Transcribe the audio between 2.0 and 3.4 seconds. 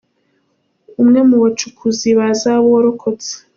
ba zahabu warokotse.